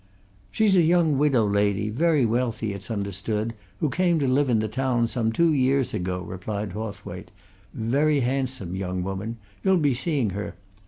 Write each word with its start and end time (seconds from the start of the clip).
"She's 0.49 0.75
a 0.75 0.81
young 0.81 1.19
widow 1.19 1.45
lady, 1.45 1.89
very 1.91 2.25
wealthy, 2.25 2.73
it's 2.73 2.89
understood, 2.89 3.53
who 3.79 3.91
came 3.91 4.17
to 4.17 4.27
live 4.27 4.49
in 4.49 4.57
the 4.57 4.67
town 4.67 5.07
some 5.07 5.31
two 5.31 5.53
years 5.53 5.93
ago," 5.93 6.21
replied 6.23 6.71
Hawthwaite. 6.71 7.29
"Very 7.71 8.21
handsome 8.21 8.75
young 8.75 9.03
woman 9.03 9.37
you'll 9.63 9.77
be 9.77 9.93
seeing 9.93 10.31
her. 10.31 10.55